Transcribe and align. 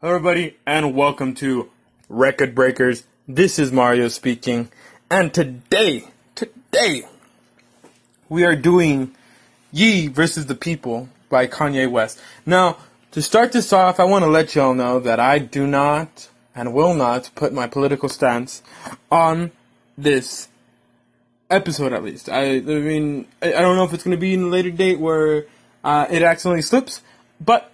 Hello, 0.00 0.14
everybody, 0.14 0.56
and 0.64 0.94
welcome 0.94 1.34
to 1.34 1.68
Record 2.08 2.54
Breakers. 2.54 3.02
This 3.26 3.58
is 3.58 3.72
Mario 3.72 4.06
speaking, 4.06 4.70
and 5.10 5.34
today, 5.34 6.04
today, 6.36 7.02
we 8.28 8.44
are 8.44 8.54
doing 8.54 9.16
Ye 9.72 10.06
versus 10.06 10.46
the 10.46 10.54
People 10.54 11.08
by 11.28 11.48
Kanye 11.48 11.90
West. 11.90 12.20
Now, 12.46 12.76
to 13.10 13.20
start 13.20 13.50
this 13.50 13.72
off, 13.72 13.98
I 13.98 14.04
want 14.04 14.22
to 14.22 14.30
let 14.30 14.54
y'all 14.54 14.72
know 14.72 15.00
that 15.00 15.18
I 15.18 15.40
do 15.40 15.66
not 15.66 16.28
and 16.54 16.72
will 16.72 16.94
not 16.94 17.32
put 17.34 17.52
my 17.52 17.66
political 17.66 18.08
stance 18.08 18.62
on 19.10 19.50
this 19.96 20.46
episode, 21.50 21.92
at 21.92 22.04
least. 22.04 22.28
I, 22.28 22.58
I 22.58 22.60
mean, 22.60 23.26
I, 23.42 23.48
I 23.48 23.60
don't 23.62 23.74
know 23.74 23.82
if 23.82 23.92
it's 23.92 24.04
going 24.04 24.16
to 24.16 24.20
be 24.20 24.34
in 24.34 24.44
a 24.44 24.46
later 24.46 24.70
date 24.70 25.00
where 25.00 25.46
uh, 25.82 26.06
it 26.08 26.22
accidentally 26.22 26.62
slips, 26.62 27.02
but 27.40 27.72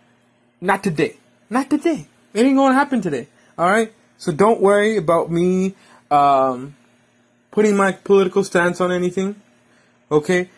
not 0.63 0.83
today. 0.83 1.19
Not 1.51 1.69
today. 1.69 2.07
It 2.35 2.45
ain't 2.45 2.57
gonna 2.57 2.75
happen 2.75 3.01
today. 3.01 3.29
Alright? 3.59 3.93
So 4.19 4.33
don't 4.33 4.61
worry 4.61 4.97
about 4.97 5.31
me 5.31 5.75
um, 6.11 6.77
putting 7.51 7.77
my 7.77 7.93
political 7.93 8.45
stance 8.45 8.81
on 8.81 8.93
anything. 8.93 9.41
Okay? 10.11 10.51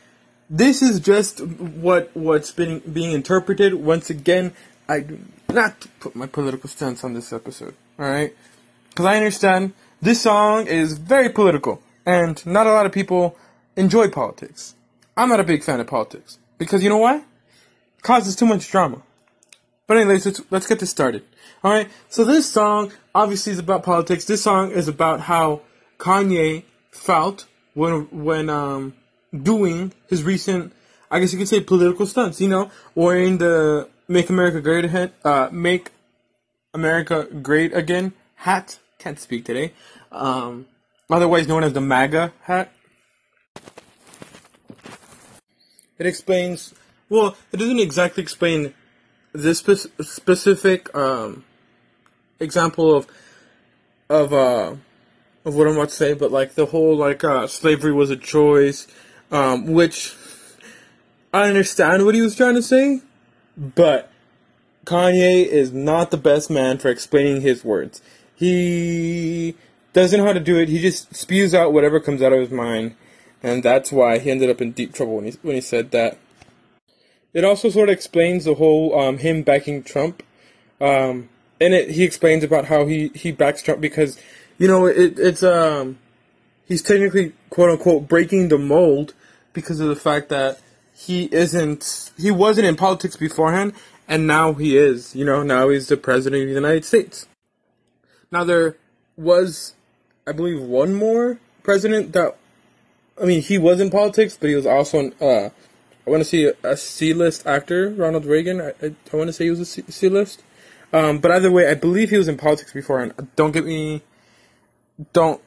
This 0.48 0.83
is 0.83 1.01
just 1.01 1.41
what 1.41 2.11
what's 2.15 2.51
been 2.51 2.81
being 2.81 3.12
interpreted. 3.12 3.75
Once 3.75 4.11
again, 4.11 4.53
I 4.89 5.01
do 5.01 5.19
not 5.48 5.87
put 6.01 6.17
my 6.17 6.27
political 6.27 6.69
stance 6.69 7.05
on 7.05 7.15
this 7.15 7.33
episode. 7.33 7.75
Alright? 8.01 8.34
Because 8.89 9.05
I 9.05 9.17
understand 9.17 9.75
this 10.01 10.23
song 10.23 10.67
is 10.67 10.98
very 10.98 11.29
political, 11.29 11.83
and 12.05 12.45
not 12.47 12.67
a 12.67 12.73
lot 12.73 12.87
of 12.87 12.93
people 12.93 13.37
enjoy 13.77 14.09
politics. 14.09 14.75
I'm 15.17 15.29
not 15.29 15.41
a 15.41 15.45
big 15.45 15.62
fan 15.62 15.81
of 15.81 15.87
politics. 15.87 16.39
Because 16.59 16.83
you 16.83 16.89
know 16.89 16.98
why? 16.98 17.17
It 17.17 18.03
causes 18.03 18.37
too 18.37 18.47
much 18.47 18.70
drama. 18.70 19.03
But 19.87 19.99
anyways, 19.99 20.27
let's, 20.27 20.41
let's 20.51 20.67
get 20.67 20.81
this 20.81 20.91
started. 20.91 21.25
Alright, 21.65 21.91
so 22.09 22.25
this 22.25 22.51
song 22.51 22.93
obviously 23.15 23.53
is 23.53 23.59
about 23.59 23.83
politics. 23.83 24.25
This 24.25 24.43
song 24.43 24.73
is 24.73 24.89
about 24.89 25.20
how 25.20 25.62
Kanye 25.98 26.65
felt 26.91 27.47
when 27.75 28.09
when 28.11 28.48
um 28.48 28.95
doing 29.33 29.93
his 30.09 30.23
recent 30.23 30.73
I 31.11 31.20
guess 31.20 31.33
you 31.33 31.39
could 31.39 31.48
say 31.48 31.61
political 31.61 32.06
stunts, 32.06 32.41
you 32.41 32.48
know, 32.48 32.70
wearing 32.95 33.39
the 33.39 33.89
Make 34.09 34.28
America 34.31 34.61
Great 34.61 34.84
Again 34.84 35.12
uh 35.25 35.48
Make 35.53 35.91
America 36.75 37.25
Great 37.43 37.75
Again 37.75 38.12
hat. 38.37 38.78
Can't 38.98 39.21
speak 39.21 39.45
today. 39.45 39.73
Um 40.11 40.67
otherwise 41.11 41.47
known 41.47 41.62
as 41.62 41.73
the 41.73 41.81
MAGA 41.81 42.33
hat. 42.43 42.73
It 45.98 46.06
explains 46.06 46.75
well, 47.09 47.37
it 47.53 47.59
doesn't 47.59 47.78
exactly 47.78 48.23
explain 48.23 48.75
this 49.42 49.59
spe- 49.59 50.03
specific 50.03 50.95
um, 50.95 51.45
example 52.41 52.95
of 52.95 53.06
of 54.09 54.33
uh, 54.33 54.75
of 55.45 55.55
what 55.55 55.67
I'm 55.67 55.75
about 55.75 55.91
to 55.91 55.95
say, 55.95 56.12
but 56.12 56.31
like 56.31 56.55
the 56.55 56.67
whole 56.67 56.97
like 56.97 57.25
uh, 57.25 57.47
slavery 57.47 57.93
was 57.93 58.11
a 58.11 58.17
choice, 58.17 58.87
um, 59.31 59.67
which 59.67 60.15
I 61.33 61.48
understand 61.48 62.05
what 62.05 62.15
he 62.15 62.20
was 62.20 62.37
trying 62.37 62.55
to 62.55 62.62
say, 62.62 63.01
but 63.56 64.11
Kanye 64.84 65.45
is 65.45 65.73
not 65.73 66.11
the 66.11 66.17
best 66.17 66.50
man 66.50 66.78
for 66.78 66.89
explaining 66.89 67.43
his 67.43 67.65
words. 67.65 68.00
He 68.34 69.56
doesn't 69.93 70.19
know 70.19 70.27
how 70.27 70.33
to 70.33 70.41
do 70.41 70.59
it. 70.59 70.69
He 70.69 70.78
just 70.78 71.15
spews 71.15 71.55
out 71.55 71.73
whatever 71.73 72.00
comes 72.00 72.23
out 72.23 72.33
of 72.33 72.41
his 72.41 72.50
mind, 72.50 72.95
and 73.43 73.62
that's 73.62 73.91
why 73.91 74.19
he 74.19 74.31
ended 74.31 74.50
up 74.50 74.61
in 74.61 74.73
deep 74.73 74.95
trouble 74.95 75.17
when 75.17 75.25
he 75.25 75.33
when 75.43 75.55
he 75.55 75.61
said 75.61 75.91
that. 75.93 76.19
It 77.37 77.45
also 77.45 77.69
sort 77.69 77.91
of 77.91 77.92
explains 77.92 78.47
the 78.47 78.55
whole 78.55 78.98
um, 78.98 79.19
him 79.19 79.42
backing 79.42 79.83
Trump. 79.83 80.23
Um, 80.81 81.29
and 81.61 81.75
it 81.75 81.91
he 81.91 82.03
explains 82.03 82.43
about 82.43 82.65
how 82.65 82.87
he, 82.87 83.09
he 83.15 83.31
backs 83.31 83.61
Trump 83.61 83.83
because, 83.83 84.19
you 84.56 84.67
know, 84.67 84.87
it, 84.87 85.19
it's 85.19 85.43
um 85.43 85.98
he's 86.65 86.81
technically 86.81 87.34
quote 87.51 87.69
unquote 87.69 88.09
breaking 88.09 88.48
the 88.48 88.56
mold 88.56 89.12
because 89.53 89.81
of 89.81 89.88
the 89.88 89.97
fact 89.97 90.31
that 90.31 90.60
he 90.94 91.25
isn't 91.27 92.10
he 92.16 92.31
wasn't 92.31 92.66
in 92.66 92.75
politics 92.75 93.16
beforehand 93.16 93.75
and 94.09 94.27
now 94.27 94.55
he 94.55 94.78
is. 94.78 95.15
You 95.15 95.27
know, 95.27 95.43
now 95.43 95.69
he's 95.69 95.89
the 95.89 95.99
president 95.99 96.44
of 96.44 96.49
the 96.49 96.55
United 96.55 96.87
States. 96.87 97.28
Now 98.33 98.44
there 98.44 98.78
was 99.15 99.75
I 100.27 100.33
believe 100.33 100.62
one 100.62 100.94
more 100.94 101.39
president 101.62 102.15
that 102.15 102.39
I 103.21 103.27
mean 103.27 103.43
he 103.43 103.59
was 103.59 103.78
in 103.78 103.91
politics, 103.91 104.39
but 104.41 104.49
he 104.49 104.56
was 104.56 104.65
also 104.65 105.00
in 105.00 105.12
uh 105.21 105.50
I 106.06 106.11
want 106.11 106.21
to 106.22 106.28
see 106.28 106.53
a 106.62 106.77
C-list 106.77 107.47
actor, 107.47 107.91
Ronald 107.91 108.25
Reagan. 108.27 108.61
I, 108.61 108.69
I, 108.81 108.94
I 109.12 109.17
want 109.17 109.28
to 109.28 109.33
say 109.33 109.44
he 109.44 109.50
was 109.50 109.61
a 109.61 109.67
C- 109.67 109.84
C-list. 109.89 110.43
Um, 110.93 111.19
but 111.19 111.33
either 111.33 111.50
way, 111.50 111.69
I 111.69 111.75
believe 111.75 112.11
he 112.11 112.17
was 112.17 112.28
in 112.28 112.37
politics 112.37 112.72
before. 112.72 113.03
And 113.03 113.28
don't 113.34 113.50
get 113.50 113.65
me, 113.65 114.03
don't 115.12 115.43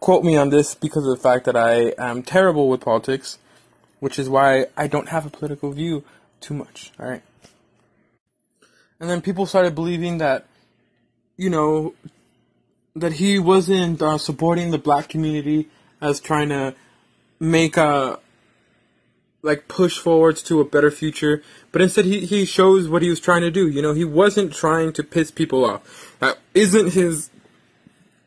quote 0.00 0.24
me 0.24 0.36
on 0.36 0.48
this 0.48 0.74
because 0.74 1.06
of 1.06 1.10
the 1.10 1.22
fact 1.22 1.44
that 1.44 1.56
I 1.56 1.92
am 1.98 2.22
terrible 2.22 2.68
with 2.68 2.80
politics, 2.80 3.38
which 3.98 4.18
is 4.18 4.28
why 4.28 4.66
I 4.76 4.86
don't 4.86 5.10
have 5.10 5.26
a 5.26 5.30
political 5.30 5.70
view 5.72 6.02
too 6.40 6.54
much. 6.54 6.90
All 6.98 7.06
right. 7.06 7.22
And 8.98 9.10
then 9.10 9.20
people 9.20 9.44
started 9.44 9.74
believing 9.74 10.18
that, 10.18 10.46
you 11.36 11.50
know, 11.50 11.94
that 12.96 13.14
he 13.14 13.38
wasn't 13.38 14.00
uh, 14.00 14.18
supporting 14.18 14.70
the 14.70 14.78
black 14.78 15.08
community 15.08 15.68
as 16.00 16.20
trying 16.20 16.48
to 16.48 16.74
make 17.38 17.76
a 17.76 18.18
like 19.42 19.68
push 19.68 19.98
forwards 19.98 20.42
to 20.42 20.60
a 20.60 20.64
better 20.64 20.90
future, 20.90 21.42
but 21.72 21.80
instead 21.80 22.04
he, 22.04 22.26
he 22.26 22.44
shows 22.44 22.88
what 22.88 23.02
he 23.02 23.08
was 23.08 23.20
trying 23.20 23.40
to 23.40 23.50
do. 23.50 23.68
You 23.68 23.80
know, 23.80 23.94
he 23.94 24.04
wasn't 24.04 24.54
trying 24.54 24.92
to 24.94 25.02
piss 25.02 25.30
people 25.30 25.64
off. 25.64 26.16
That 26.20 26.38
isn't 26.54 26.92
his 26.92 27.30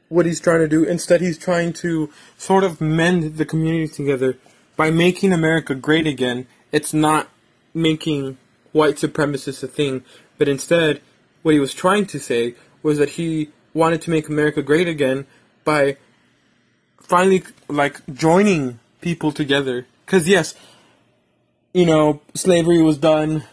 what 0.09 0.25
he's 0.27 0.39
trying 0.39 0.59
to 0.59 0.67
do. 0.67 0.83
Instead, 0.83 1.21
he's 1.21 1.37
trying 1.39 1.73
to 1.73 2.09
sort 2.37 2.63
of 2.63 2.79
mend 2.79 3.37
the 3.37 3.45
community 3.45 3.87
together 3.87 4.37
by 4.75 4.91
making 4.91 5.33
America 5.33 5.73
great 5.73 6.05
again. 6.05 6.45
It's 6.71 6.93
not 6.93 7.29
making 7.73 8.37
white 8.71 8.95
supremacists 8.95 9.63
a 9.63 9.67
thing, 9.67 10.03
but 10.37 10.47
instead, 10.47 11.01
what 11.41 11.53
he 11.53 11.59
was 11.59 11.73
trying 11.73 12.05
to 12.07 12.19
say 12.19 12.55
was 12.83 12.97
that 12.99 13.11
he 13.11 13.49
wanted 13.73 14.01
to 14.03 14.11
make 14.11 14.29
America 14.29 14.61
great 14.61 14.87
again 14.87 15.25
by 15.63 15.97
finally 17.01 17.43
like 17.67 18.01
joining 18.13 18.79
people 19.01 19.31
together. 19.31 19.87
Because 20.05 20.27
yes, 20.27 20.53
you 21.73 21.85
know, 21.85 22.21
slavery 22.35 22.81
was 22.81 22.97
done, 22.97 23.43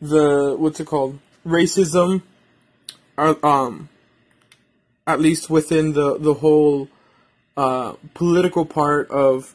the 0.00 0.56
what's 0.58 0.80
it 0.80 0.86
called, 0.86 1.18
racism, 1.46 2.22
or, 3.16 3.44
um, 3.46 3.88
at 5.06 5.20
least 5.20 5.48
within 5.48 5.92
the 5.92 6.18
the 6.18 6.34
whole 6.34 6.88
uh, 7.56 7.94
political 8.14 8.64
part 8.64 9.10
of 9.10 9.54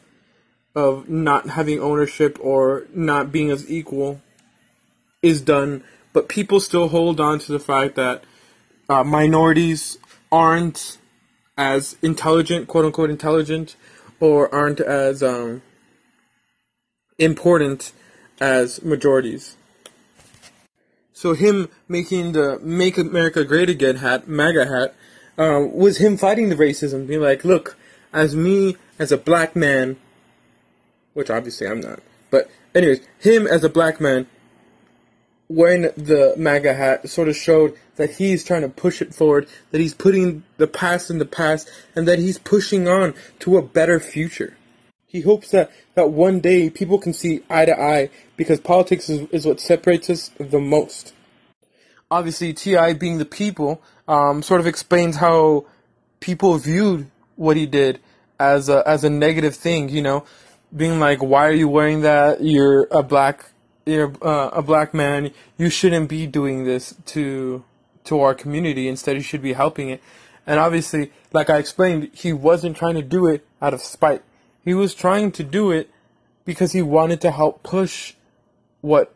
of 0.74 1.08
not 1.08 1.50
having 1.50 1.80
ownership 1.80 2.38
or 2.40 2.86
not 2.94 3.32
being 3.32 3.50
as 3.50 3.70
equal 3.70 4.20
is 5.22 5.40
done, 5.40 5.82
but 6.12 6.28
people 6.28 6.60
still 6.60 6.88
hold 6.88 7.20
on 7.20 7.38
to 7.38 7.52
the 7.52 7.58
fact 7.58 7.94
that 7.96 8.24
uh, 8.88 9.02
minorities 9.02 9.98
aren't 10.30 10.98
as 11.58 11.96
intelligent, 12.02 12.68
quote 12.68 12.84
unquote 12.84 13.10
intelligent, 13.10 13.76
or 14.20 14.54
aren't 14.54 14.80
as 14.80 15.22
um, 15.22 15.62
important 17.18 17.92
as 18.40 18.82
majorities. 18.82 19.56
So 21.12 21.32
him 21.32 21.68
making 21.88 22.32
the 22.32 22.58
"Make 22.60 22.98
America 22.98 23.44
Great 23.44 23.70
Again" 23.70 23.96
hat, 23.96 24.28
MAGA 24.28 24.66
hat, 24.66 24.94
uh, 25.38 25.66
was 25.66 25.98
him 25.98 26.16
fighting 26.16 26.50
the 26.50 26.56
racism, 26.56 27.06
being 27.06 27.22
like, 27.22 27.44
"Look, 27.44 27.76
as 28.12 28.36
me 28.36 28.76
as 28.98 29.12
a 29.12 29.16
black 29.16 29.56
man, 29.56 29.96
which 31.14 31.30
obviously 31.30 31.66
I'm 31.66 31.80
not, 31.80 32.00
but 32.30 32.50
anyways, 32.74 33.00
him 33.18 33.46
as 33.46 33.64
a 33.64 33.68
black 33.68 34.00
man." 34.00 34.26
Wearing 35.48 35.82
the 35.96 36.34
MAGA 36.36 36.74
hat 36.74 37.08
sort 37.08 37.28
of 37.28 37.36
showed 37.36 37.76
that 37.94 38.16
he's 38.16 38.42
trying 38.42 38.62
to 38.62 38.68
push 38.68 39.00
it 39.00 39.14
forward, 39.14 39.46
that 39.70 39.80
he's 39.80 39.94
putting 39.94 40.42
the 40.56 40.66
past 40.66 41.08
in 41.08 41.18
the 41.18 41.24
past, 41.24 41.70
and 41.94 42.08
that 42.08 42.18
he's 42.18 42.36
pushing 42.36 42.88
on 42.88 43.14
to 43.38 43.56
a 43.56 43.62
better 43.62 44.00
future. 44.00 44.56
He 45.06 45.20
hopes 45.20 45.50
that, 45.50 45.70
that 45.94 46.10
one 46.10 46.40
day 46.40 46.68
people 46.68 46.98
can 46.98 47.12
see 47.12 47.42
eye 47.48 47.64
to 47.64 47.80
eye 47.80 48.10
because 48.36 48.60
politics 48.60 49.08
is, 49.08 49.28
is 49.30 49.46
what 49.46 49.60
separates 49.60 50.10
us 50.10 50.30
the 50.38 50.58
most. 50.58 51.14
Obviously, 52.10 52.52
T.I. 52.52 52.92
being 52.94 53.18
the 53.18 53.24
people 53.24 53.82
um, 54.08 54.42
sort 54.42 54.60
of 54.60 54.66
explains 54.66 55.16
how 55.16 55.66
people 56.20 56.56
viewed 56.58 57.10
what 57.36 57.56
he 57.56 57.66
did 57.66 58.00
as 58.38 58.68
a, 58.68 58.82
as 58.86 59.04
a 59.04 59.10
negative 59.10 59.54
thing, 59.54 59.88
you 59.88 60.02
know, 60.02 60.24
being 60.74 60.98
like, 61.00 61.22
why 61.22 61.46
are 61.46 61.52
you 61.52 61.68
wearing 61.68 62.02
that? 62.02 62.42
You're 62.42 62.86
a 62.90 63.02
black, 63.02 63.50
you're 63.84 64.12
uh, 64.22 64.50
a 64.52 64.62
black 64.62 64.92
man. 64.92 65.30
You 65.56 65.70
shouldn't 65.70 66.08
be 66.08 66.26
doing 66.26 66.64
this 66.64 66.94
to, 67.06 67.64
to 68.04 68.20
our 68.20 68.34
community. 68.34 68.88
Instead, 68.88 69.16
you 69.16 69.22
should 69.22 69.42
be 69.42 69.52
helping 69.52 69.90
it. 69.90 70.02
And 70.46 70.60
obviously, 70.60 71.12
like 71.32 71.50
I 71.50 71.58
explained, 71.58 72.10
he 72.12 72.32
wasn't 72.32 72.76
trying 72.76 72.94
to 72.94 73.02
do 73.02 73.26
it 73.26 73.46
out 73.60 73.74
of 73.74 73.80
spite. 73.80 74.22
He 74.66 74.74
was 74.74 74.94
trying 74.94 75.30
to 75.32 75.44
do 75.44 75.70
it 75.70 75.88
because 76.44 76.72
he 76.72 76.82
wanted 76.82 77.20
to 77.22 77.30
help 77.30 77.62
push 77.62 78.14
what 78.80 79.14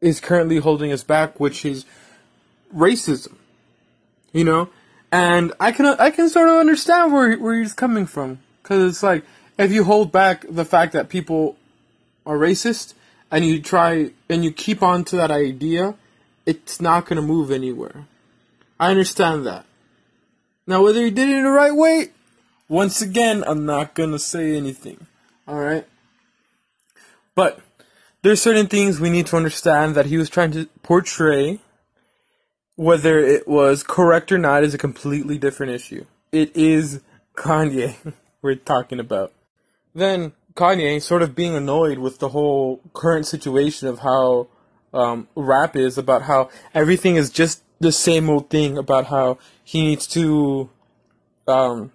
is 0.00 0.20
currently 0.20 0.58
holding 0.58 0.92
us 0.92 1.02
back, 1.02 1.38
which 1.40 1.64
is 1.64 1.84
racism. 2.74 3.34
You 4.32 4.44
know, 4.44 4.70
and 5.10 5.52
I 5.60 5.72
can 5.72 5.84
I 5.84 6.10
can 6.10 6.30
sort 6.30 6.48
of 6.48 6.54
understand 6.54 7.12
where 7.12 7.36
where 7.36 7.58
he's 7.58 7.74
coming 7.74 8.06
from 8.06 8.38
because 8.62 8.88
it's 8.88 9.02
like 9.02 9.24
if 9.58 9.72
you 9.72 9.84
hold 9.84 10.12
back 10.12 10.46
the 10.48 10.64
fact 10.64 10.92
that 10.92 11.10
people 11.10 11.56
are 12.24 12.38
racist 12.38 12.94
and 13.32 13.44
you 13.44 13.60
try 13.60 14.12
and 14.28 14.44
you 14.44 14.52
keep 14.52 14.80
on 14.80 15.04
to 15.06 15.16
that 15.16 15.32
idea, 15.32 15.96
it's 16.46 16.80
not 16.80 17.04
going 17.06 17.16
to 17.16 17.26
move 17.26 17.50
anywhere. 17.50 18.06
I 18.78 18.90
understand 18.90 19.44
that. 19.44 19.66
Now, 20.68 20.84
whether 20.84 21.02
he 21.02 21.10
did 21.10 21.28
it 21.28 21.36
in 21.36 21.42
the 21.42 21.50
right 21.50 21.74
way, 21.74 22.10
once 22.72 23.02
again, 23.02 23.44
I'm 23.46 23.66
not 23.66 23.94
to 23.94 24.18
say 24.18 24.56
anything. 24.56 25.06
Alright? 25.46 25.86
But 27.34 27.60
there's 28.22 28.40
certain 28.40 28.66
things 28.66 28.98
we 28.98 29.10
need 29.10 29.26
to 29.26 29.36
understand 29.36 29.94
that 29.94 30.06
he 30.06 30.16
was 30.16 30.30
trying 30.30 30.52
to 30.52 30.64
portray. 30.82 31.60
Whether 32.76 33.18
it 33.18 33.46
was 33.46 33.82
correct 33.82 34.32
or 34.32 34.38
not 34.38 34.64
is 34.64 34.72
a 34.72 34.78
completely 34.78 35.36
different 35.36 35.72
issue. 35.72 36.06
It 36.32 36.56
is 36.56 37.02
Kanye 37.36 38.14
we're 38.42 38.54
talking 38.54 38.98
about. 38.98 39.34
Then 39.94 40.32
Kanye 40.54 41.02
sort 41.02 41.20
of 41.20 41.34
being 41.34 41.54
annoyed 41.54 41.98
with 41.98 42.20
the 42.20 42.30
whole 42.30 42.80
current 42.94 43.26
situation 43.26 43.86
of 43.86 43.98
how 43.98 44.48
um, 44.94 45.28
rap 45.36 45.76
is 45.76 45.98
about 45.98 46.22
how 46.22 46.48
everything 46.72 47.16
is 47.16 47.28
just 47.28 47.62
the 47.80 47.92
same 47.92 48.30
old 48.30 48.48
thing 48.48 48.78
about 48.78 49.08
how 49.08 49.36
he 49.62 49.82
needs 49.82 50.06
to 50.06 50.70
um, 51.46 51.92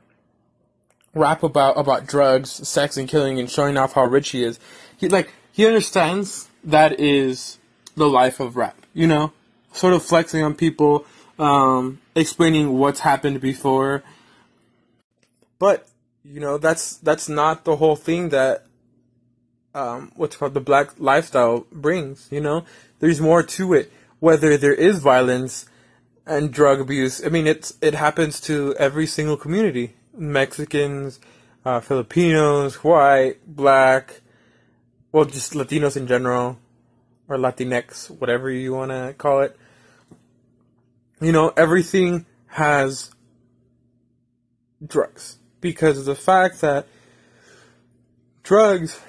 rap 1.17 1.43
about 1.43 1.77
about 1.77 2.07
drugs, 2.07 2.67
sex, 2.67 2.97
and 2.97 3.07
killing, 3.07 3.39
and 3.39 3.49
showing 3.49 3.77
off 3.77 3.93
how 3.93 4.05
rich 4.05 4.29
he 4.29 4.43
is. 4.43 4.59
He 4.97 5.09
like 5.09 5.33
he 5.51 5.65
understands 5.65 6.47
that 6.63 6.99
is 6.99 7.57
the 7.95 8.07
life 8.07 8.39
of 8.39 8.55
rap. 8.55 8.85
You 8.93 9.07
know, 9.07 9.33
sort 9.73 9.93
of 9.93 10.03
flexing 10.03 10.43
on 10.43 10.55
people, 10.55 11.05
um, 11.39 11.99
explaining 12.15 12.77
what's 12.77 13.01
happened 13.01 13.41
before. 13.41 14.03
But 15.59 15.87
you 16.23 16.39
know, 16.39 16.57
that's 16.57 16.97
that's 16.97 17.29
not 17.29 17.63
the 17.63 17.77
whole 17.77 17.95
thing 17.95 18.29
that 18.29 18.65
um, 19.73 20.11
what's 20.15 20.35
called 20.35 20.53
the 20.53 20.59
black 20.59 20.91
lifestyle 20.97 21.65
brings. 21.71 22.27
You 22.31 22.41
know, 22.41 22.65
there's 22.99 23.21
more 23.21 23.43
to 23.43 23.73
it. 23.73 23.91
Whether 24.19 24.57
there 24.57 24.73
is 24.73 24.99
violence 24.99 25.67
and 26.25 26.51
drug 26.51 26.81
abuse, 26.81 27.23
I 27.23 27.29
mean, 27.29 27.47
it's 27.47 27.73
it 27.81 27.93
happens 27.93 28.41
to 28.41 28.75
every 28.77 29.05
single 29.05 29.37
community: 29.37 29.95
Mexicans, 30.17 31.19
uh, 31.65 31.79
Filipinos, 31.79 32.75
white, 32.83 33.35
black, 33.45 34.21
well, 35.11 35.25
just 35.25 35.53
Latinos 35.53 35.97
in 35.97 36.07
general, 36.07 36.57
or 37.27 37.37
Latinx, 37.37 38.09
whatever 38.19 38.49
you 38.49 38.73
want 38.73 38.91
to 38.91 39.15
call 39.17 39.41
it. 39.41 39.57
You 41.19 41.31
know, 41.31 41.51
everything 41.57 42.25
has 42.47 43.11
drugs 44.85 45.37
because 45.61 45.97
of 45.97 46.05
the 46.05 46.15
fact 46.15 46.61
that 46.61 46.87
drugs, 48.43 48.99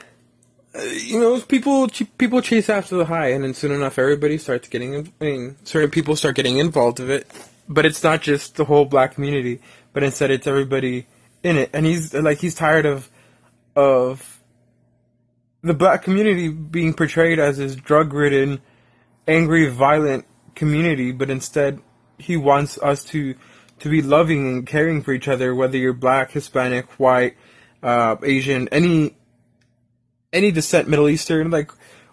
you 0.75 1.21
know, 1.21 1.41
people 1.41 1.89
people 2.17 2.41
chase 2.41 2.69
after 2.69 2.97
the 2.97 3.05
high, 3.05 3.29
and 3.29 3.45
then 3.45 3.55
soon 3.55 3.73
enough, 3.73 3.99
everybody 3.99 4.39
starts 4.39 4.69
getting. 4.69 5.13
I 5.21 5.25
mean, 5.25 5.57
certain 5.65 5.91
people 5.91 6.17
start 6.17 6.37
getting 6.37 6.59
involved 6.59 7.01
with 7.01 7.11
it, 7.11 7.27
but 7.69 7.85
it's 7.85 8.03
not 8.03 8.23
just 8.23 8.57
the 8.57 8.65
whole 8.65 8.85
black 8.85 9.15
community, 9.15 9.61
but 9.99 10.05
instead 10.05 10.31
it's 10.31 10.47
everybody 10.47 11.09
in 11.43 11.57
it, 11.57 11.71
and 11.73 11.85
he's 11.85 12.15
like 12.15 12.39
he's 12.39 12.55
tired 12.55 12.87
of 12.87 13.11
of 13.75 14.41
the 15.61 15.75
black 15.75 16.05
community 16.05 16.51
being 16.51 16.95
portrayed 16.95 17.41
as 17.41 17.57
this 17.57 17.75
drug 17.75 18.13
ridden, 18.13 18.61
angry, 19.27 19.69
violent 19.69 20.25
community, 20.55 21.11
but 21.11 21.31
instead 21.31 21.81
he 22.17 22.37
wants 22.37 22.79
us 22.79 23.03
to 23.07 23.35
to 23.81 23.89
be 23.89 24.01
loving 24.01 24.47
and 24.47 24.67
caring 24.69 25.03
for 25.03 25.13
each 25.13 25.27
other, 25.27 25.53
whether 25.53 25.77
you're 25.77 25.93
black, 25.93 26.31
Hispanic, 26.31 26.87
white, 27.01 27.37
uh, 27.83 28.15
Asian, 28.23 28.69
any 28.69 29.17
any 30.33 30.53
descent, 30.53 30.87
Middle 30.89 31.09
Eastern, 31.09 31.51
like 31.51 31.73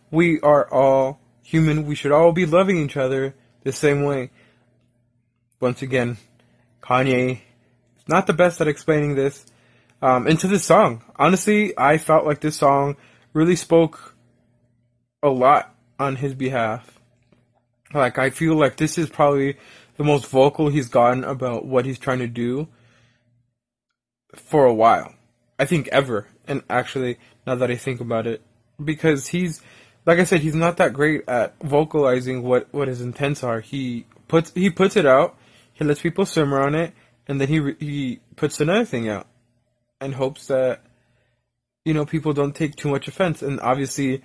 we 0.09 0.39
are 0.39 0.67
all 0.73 1.19
human. 1.43 1.85
We 1.85 1.93
should 1.93 2.11
all 2.11 2.31
be 2.31 2.47
loving 2.47 2.83
each 2.83 2.97
other 2.97 3.35
the 3.61 3.71
same 3.71 4.05
way. 4.05 4.31
Once 5.59 5.83
again, 5.83 6.17
Kanye 6.81 7.41
not 8.07 8.27
the 8.27 8.33
best 8.33 8.61
at 8.61 8.67
explaining 8.67 9.15
this. 9.15 9.45
Um, 10.01 10.27
into 10.27 10.47
this 10.47 10.65
song, 10.65 11.03
honestly, 11.15 11.73
I 11.77 11.97
felt 11.97 12.25
like 12.25 12.41
this 12.41 12.57
song 12.57 12.97
really 13.33 13.55
spoke 13.55 14.15
a 15.23 15.29
lot 15.29 15.73
on 15.97 16.17
his 16.17 16.33
behalf. 16.33 16.99
Like 17.93 18.19
I 18.19 18.29
feel 18.29 18.55
like 18.55 18.77
this 18.77 18.97
is 18.97 19.09
probably 19.09 19.57
the 19.97 20.03
most 20.03 20.27
vocal 20.27 20.69
he's 20.69 20.89
gotten 20.89 21.23
about 21.23 21.65
what 21.65 21.85
he's 21.85 21.97
trying 21.97 22.19
to 22.19 22.27
do 22.27 22.67
for 24.35 24.65
a 24.65 24.73
while. 24.73 25.13
I 25.57 25.65
think 25.65 25.87
ever. 25.89 26.27
And 26.47 26.61
actually, 26.69 27.17
now 27.47 27.55
that 27.55 27.71
I 27.71 27.75
think 27.75 28.01
about 28.01 28.27
it, 28.27 28.41
because 28.83 29.27
he's, 29.27 29.61
like 30.05 30.19
I 30.19 30.25
said, 30.25 30.41
he's 30.41 30.55
not 30.55 30.77
that 30.77 30.93
great 30.93 31.23
at 31.27 31.55
vocalizing 31.63 32.43
what, 32.43 32.67
what 32.73 32.87
his 32.87 33.01
intents 33.01 33.43
are. 33.43 33.61
He 33.61 34.05
puts, 34.27 34.51
he 34.53 34.69
puts 34.69 34.95
it 34.95 35.05
out, 35.05 35.37
he 35.73 35.83
lets 35.85 36.01
people 36.01 36.25
simmer 36.25 36.61
on 36.61 36.75
it, 36.75 36.93
and 37.27 37.41
then 37.41 37.47
he, 37.47 37.75
he 37.79 38.19
puts 38.35 38.59
another 38.61 38.85
thing 38.85 39.09
out 39.09 39.27
and 39.99 40.15
hopes 40.15 40.47
that, 40.47 40.81
you 41.83 41.93
know, 41.93 42.05
people 42.05 42.33
don't 42.33 42.55
take 42.55 42.75
too 42.75 42.89
much 42.89 43.07
offense. 43.07 43.41
And 43.41 43.59
obviously, 43.61 44.21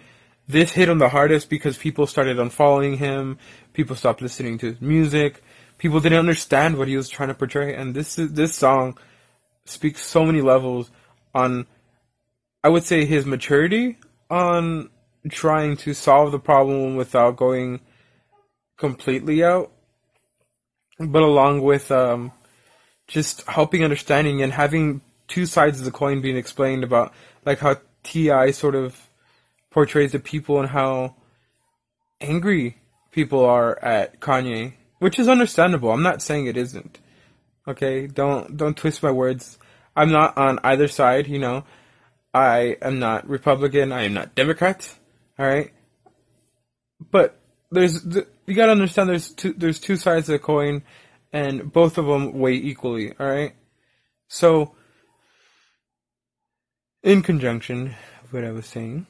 this 0.49 0.73
hit 0.73 0.88
him 0.88 0.99
the 0.99 1.08
hardest 1.08 1.49
because 1.49 1.79
people 1.79 2.06
started 2.06 2.37
unfollowing 2.37 2.97
him, 2.97 3.38
people 3.73 3.97
stopped 3.97 4.23
listening 4.23 4.58
to 4.58 4.67
his 4.73 4.81
music, 4.81 5.43
people 5.79 6.00
didn't 6.00 6.19
understand 6.19 6.76
what 6.76 6.88
he 6.88 6.97
was 6.97 7.08
trying 7.08 7.29
to 7.29 7.35
portray, 7.35 7.75
and 7.75 7.94
this 7.94 8.17
this 8.17 8.55
song 8.55 8.99
speaks 9.64 10.05
so 10.05 10.25
many 10.25 10.41
levels 10.41 10.91
on, 11.35 11.67
I 12.64 12.69
would 12.69 12.85
say, 12.85 13.05
his 13.05 13.25
maturity 13.25 13.99
on 14.29 14.91
trying 15.29 15.76
to 15.76 15.94
solve 15.94 16.32
the 16.32 16.38
problem 16.38 16.97
without 16.97 17.37
going 17.37 17.81
completely 18.76 19.44
out, 19.44 19.70
but 20.99 21.23
along 21.23 21.62
with 21.62 21.91
um, 21.91 22.32
just 23.11 23.47
helping 23.47 23.85
understanding 23.85 24.43
and 24.43 24.53
having 24.53 25.03
two 25.29 25.45
sides 25.45 25.79
of 25.79 25.85
the 25.85 25.91
coin 25.91 26.21
being 26.21 26.37
explained 26.37 26.85
about 26.85 27.12
like 27.45 27.59
how 27.59 27.77
T.I. 28.03 28.53
sort 28.53 28.75
of 28.75 29.09
portrays 29.71 30.12
the 30.12 30.19
people 30.19 30.59
and 30.59 30.69
how 30.69 31.17
angry 32.21 32.79
people 33.12 33.45
are 33.45 33.79
at 33.85 34.21
Kanye 34.21 34.75
which 35.01 35.19
is 35.19 35.29
understandable. 35.29 35.91
I'm 35.91 36.03
not 36.03 36.23
saying 36.23 36.47
it 36.47 36.57
isn't. 36.57 37.00
Okay, 37.67 38.07
don't 38.07 38.57
don't 38.57 38.76
twist 38.76 39.02
my 39.02 39.11
words. 39.11 39.59
I'm 39.97 40.12
not 40.12 40.38
on 40.38 40.61
either 40.62 40.87
side. 40.88 41.26
You 41.26 41.40
know, 41.40 41.64
I 42.33 42.76
am 42.81 43.00
not 43.00 43.29
Republican. 43.29 43.93
I 43.93 44.05
am 44.05 44.14
not 44.14 44.35
Democrat. 44.35 44.95
All 45.38 45.47
right, 45.47 45.73
but 47.11 47.38
there's 47.71 48.05
you 48.05 48.55
gotta 48.55 48.73
understand 48.73 49.09
there's 49.09 49.31
two 49.31 49.55
there's 49.55 49.81
two 49.81 49.97
sides 49.97 50.29
of 50.29 50.35
the 50.35 50.38
coin, 50.38 50.83
and 51.32 51.72
both 51.72 51.99
of 51.99 52.06
them 52.06 52.38
weigh 52.38 52.54
equally. 52.54 53.12
All 53.18 53.26
right, 53.26 53.54
so 54.28 54.75
in 57.02 57.22
conjunction 57.22 57.94
with 58.22 58.32
what 58.32 58.44
I 58.44 58.52
was 58.52 58.66
saying, 58.66 59.06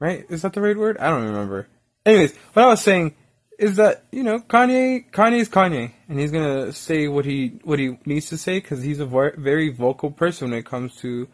right? 0.00 0.24
Is 0.28 0.42
that 0.42 0.52
the 0.52 0.60
right 0.60 0.76
word? 0.76 0.98
I 0.98 1.10
don't 1.10 1.24
remember. 1.24 1.68
Anyways, 2.06 2.34
what 2.52 2.64
I 2.64 2.68
was 2.68 2.80
saying 2.80 3.14
is 3.58 3.76
that 3.76 4.04
you 4.12 4.22
know 4.22 4.38
Kanye 4.38 5.10
Kanye's 5.10 5.48
Kanye, 5.48 5.92
and 6.08 6.18
he's 6.18 6.30
gonna 6.30 6.72
say 6.72 7.08
what 7.08 7.24
he 7.24 7.58
what 7.64 7.78
he 7.78 7.98
needs 8.06 8.28
to 8.28 8.38
say 8.38 8.60
because 8.60 8.82
he's 8.82 9.00
a 9.00 9.06
very 9.06 9.70
vocal 9.70 10.10
person 10.10 10.50
when 10.50 10.58
it 10.58 10.66
comes 10.66 10.94
to 10.96 11.28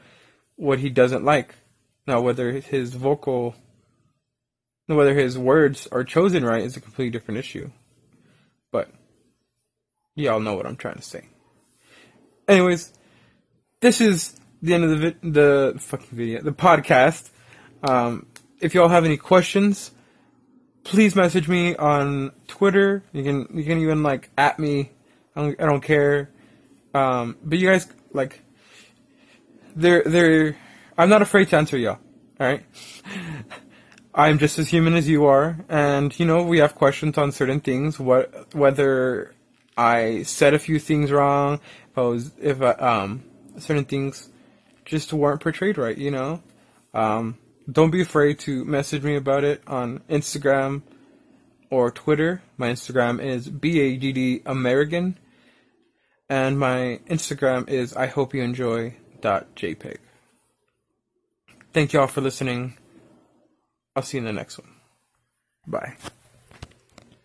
what 0.56 0.78
he 0.78 0.90
doesn't 0.90 1.24
like. 1.24 1.54
Now, 2.06 2.20
whether 2.20 2.52
his 2.52 2.94
vocal, 2.94 3.54
whether 4.86 5.14
his 5.14 5.38
words 5.38 5.86
are 5.90 6.04
chosen 6.04 6.44
right 6.44 6.62
is 6.62 6.76
a 6.76 6.80
completely 6.80 7.10
different 7.10 7.38
issue. 7.38 7.70
Y'all 10.14 10.40
know 10.40 10.54
what 10.54 10.66
I'm 10.66 10.76
trying 10.76 10.96
to 10.96 11.02
say. 11.02 11.28
Anyways, 12.46 12.92
this 13.80 14.00
is 14.00 14.38
the 14.62 14.74
end 14.74 14.84
of 14.84 14.90
the 14.90 14.96
vi- 14.96 15.30
the 15.30 15.74
fucking 15.80 16.08
video, 16.12 16.42
the 16.42 16.52
podcast. 16.52 17.30
Um, 17.82 18.26
if 18.60 18.74
y'all 18.74 18.88
have 18.88 19.04
any 19.04 19.16
questions 19.16 19.90
please 20.84 21.16
message 21.16 21.48
me 21.48 21.74
on 21.74 22.30
Twitter. 22.46 23.02
You 23.12 23.24
can 23.24 23.48
you 23.58 23.64
can 23.64 23.78
even 23.78 24.02
like 24.02 24.30
at 24.38 24.58
me. 24.58 24.92
I 25.34 25.42
don't, 25.42 25.60
I 25.60 25.66
don't 25.66 25.80
care. 25.80 26.30
Um, 26.92 27.36
but 27.42 27.58
you 27.58 27.68
guys 27.68 27.88
like 28.12 28.40
they're 29.74 30.04
they're 30.04 30.56
I'm 30.96 31.08
not 31.08 31.22
afraid 31.22 31.48
to 31.48 31.56
answer 31.56 31.76
y'all. 31.76 31.98
All 32.38 32.46
right. 32.46 32.64
I'm 34.16 34.38
just 34.38 34.60
as 34.60 34.68
human 34.68 34.94
as 34.94 35.08
you 35.08 35.24
are, 35.24 35.58
and 35.68 36.16
you 36.20 36.24
know 36.24 36.44
we 36.44 36.60
have 36.60 36.76
questions 36.76 37.18
on 37.18 37.32
certain 37.32 37.58
things. 37.58 37.98
What 37.98 38.54
whether 38.54 39.33
I 39.76 40.22
said 40.22 40.54
a 40.54 40.58
few 40.58 40.78
things 40.78 41.10
wrong, 41.10 41.60
if 41.90 41.98
I 41.98 42.02
was 42.02 42.32
if 42.40 42.62
I, 42.62 42.72
um 42.72 43.24
certain 43.58 43.84
things 43.84 44.30
just 44.84 45.12
weren't 45.12 45.40
portrayed 45.40 45.78
right, 45.78 45.96
you 45.96 46.10
know. 46.10 46.42
Um, 46.92 47.38
don't 47.70 47.90
be 47.90 48.02
afraid 48.02 48.38
to 48.40 48.64
message 48.64 49.02
me 49.02 49.16
about 49.16 49.44
it 49.44 49.62
on 49.66 50.00
Instagram 50.10 50.82
or 51.70 51.90
Twitter. 51.90 52.42
My 52.56 52.68
Instagram 52.68 53.20
is 53.20 53.48
BADD 53.48 54.42
American, 54.46 55.18
and 56.28 56.58
my 56.58 57.00
Instagram 57.08 57.68
is 57.68 57.96
I 57.96 58.06
hope 58.06 58.34
you 58.34 58.42
enjoy 58.42 58.96
.jpg. 59.22 59.96
Thank 61.72 61.92
y'all 61.92 62.06
for 62.06 62.20
listening. 62.20 62.76
I'll 63.96 64.02
see 64.02 64.18
you 64.18 64.20
in 64.20 64.26
the 64.26 64.32
next 64.32 64.58
one. 64.58 64.68
Bye. 65.66 65.96